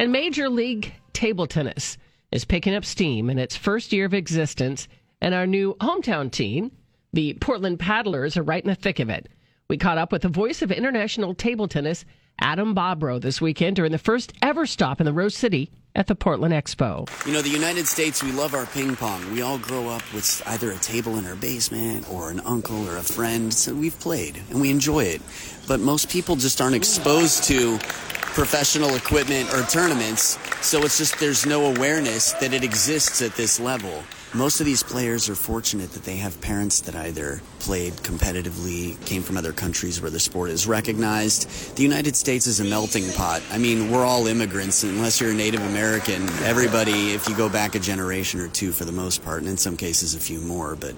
[0.00, 1.98] And Major League Table Tennis
[2.32, 4.88] is picking up steam in its first year of existence,
[5.20, 6.72] and our new hometown team,
[7.12, 9.28] the Portland Paddlers, are right in the thick of it.
[9.68, 12.06] We caught up with the voice of international table tennis,
[12.40, 16.14] Adam Bobrow, this weekend during the first ever stop in the Rose City at the
[16.14, 17.06] Portland Expo.
[17.26, 19.34] You know, the United States, we love our ping pong.
[19.34, 22.96] We all grow up with either a table in our basement or an uncle or
[22.96, 25.20] a friend, so we've played and we enjoy it.
[25.68, 27.78] But most people just aren't exposed to
[28.34, 33.58] professional equipment or tournaments, so it's just there's no awareness that it exists at this
[33.58, 34.02] level.
[34.32, 39.22] Most of these players are fortunate that they have parents that either played competitively, came
[39.22, 41.76] from other countries where the sport is recognized.
[41.76, 43.42] The United States is a melting pot.
[43.50, 46.22] I mean, we're all immigrants, unless you're a Native American.
[46.44, 49.56] Everybody, if you go back a generation or two for the most part, and in
[49.56, 50.94] some cases a few more, but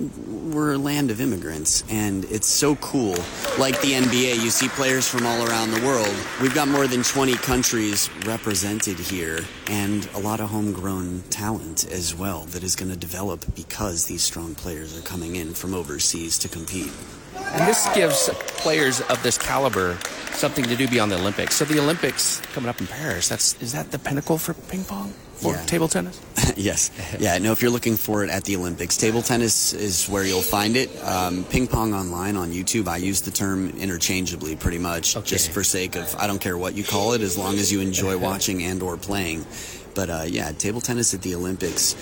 [0.00, 3.16] we're a land of immigrants and it's so cool.
[3.58, 6.14] Like the nba you see players from all around the world.
[6.40, 12.14] We've got more than 20 countries represented here and a lot of homegrown talent as
[12.14, 16.38] well that is going to develop because these strong players are coming in from overseas
[16.38, 16.92] to compete
[17.36, 19.96] and this gives players of this caliber
[20.32, 23.72] something to do beyond the olympics so the olympics coming up in paris that's is
[23.72, 25.64] that the pinnacle for ping pong for yeah.
[25.66, 26.20] table tennis?
[26.56, 26.90] yes.
[27.18, 27.38] Yeah.
[27.38, 30.76] No, if you're looking for it at the Olympics, table tennis is where you'll find
[30.76, 30.90] it.
[31.04, 35.26] Um, ping pong online on YouTube, I use the term interchangeably pretty much, okay.
[35.26, 37.80] just for sake of I don't care what you call it, as long as you
[37.80, 39.46] enjoy watching and or playing.
[39.94, 41.94] But uh, yeah, table tennis at the Olympics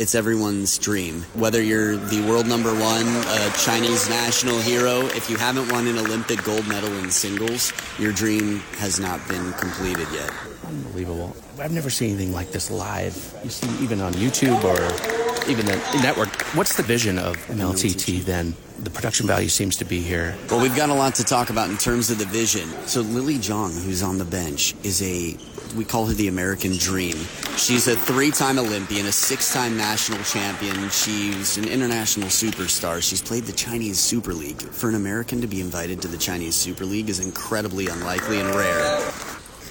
[0.00, 1.20] it's everyone's dream.
[1.34, 5.98] Whether you're the world number one, a Chinese national hero, if you haven't won an
[5.98, 10.32] Olympic gold medal in singles, your dream has not been completed yet.
[10.66, 11.36] Unbelievable.
[11.58, 13.14] I've never seen anything like this live.
[13.44, 16.30] You see, even on YouTube or even the network.
[16.54, 18.54] What's the vision of MLTT then?
[18.78, 20.34] The production value seems to be here.
[20.50, 22.66] Well, we've got a lot to talk about in terms of the vision.
[22.86, 25.36] So, Lily Zhang, who's on the bench, is a
[25.74, 27.16] we call her the American Dream.
[27.56, 30.88] She's a three time Olympian, a six time national champion.
[30.90, 33.02] She's an international superstar.
[33.02, 34.60] She's played the Chinese Super League.
[34.60, 38.54] For an American to be invited to the Chinese Super League is incredibly unlikely and
[38.54, 39.29] rare.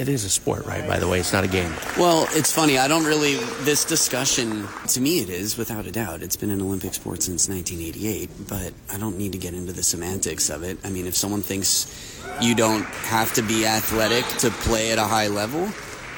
[0.00, 0.88] It is a sport, right?
[0.88, 1.70] By the way, it's not a game.
[1.98, 2.78] Well, it's funny.
[2.78, 3.34] I don't really.
[3.64, 6.22] This discussion, to me, it is without a doubt.
[6.22, 9.82] It's been an Olympic sport since 1988, but I don't need to get into the
[9.82, 10.78] semantics of it.
[10.84, 15.04] I mean, if someone thinks you don't have to be athletic to play at a
[15.04, 15.68] high level,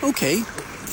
[0.04, 0.44] okay,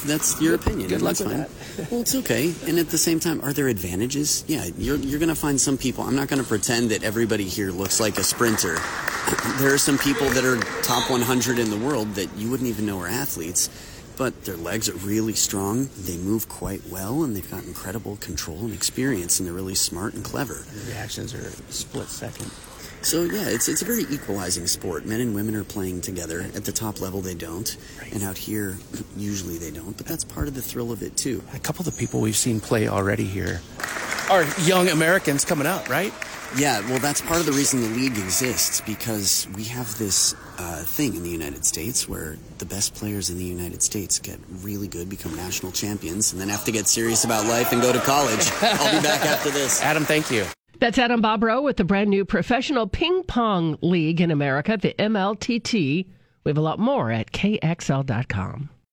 [0.07, 0.89] that's your opinion.
[0.89, 1.91] Good luck that's with that.
[1.91, 2.51] well, it's okay.
[2.65, 4.43] And at the same time, are there advantages?
[4.47, 6.05] Yeah, you're, you're going to find some people.
[6.05, 8.79] I'm not going to pretend that everybody here looks like a sprinter.
[9.59, 12.85] There are some people that are top 100 in the world that you wouldn't even
[12.85, 13.69] know are athletes,
[14.17, 15.89] but their legs are really strong.
[15.97, 20.13] They move quite well, and they've got incredible control and experience, and they're really smart
[20.13, 20.55] and clever.
[20.55, 22.51] The reactions are split second.
[23.01, 25.05] So yeah, it's it's a very equalizing sport.
[25.05, 26.41] Men and women are playing together.
[26.55, 28.11] At the top level, they don't, right.
[28.11, 28.77] and out here,
[29.15, 29.95] usually they don't.
[29.95, 31.41] But that's part of the thrill of it too.
[31.53, 33.61] A couple of the people we've seen play already here
[34.29, 36.13] are young Americans coming up, right?
[36.55, 40.83] Yeah, well, that's part of the reason the league exists because we have this uh,
[40.83, 44.87] thing in the United States where the best players in the United States get really
[44.87, 47.99] good, become national champions, and then have to get serious about life and go to
[47.99, 48.49] college.
[48.61, 49.81] I'll be back after this.
[49.83, 50.45] Adam, thank you.
[50.79, 56.07] That's Adam Bobrow with the brand new Professional Ping Pong League in America, the MLTT.
[56.43, 58.69] We have a lot more at KXL.com.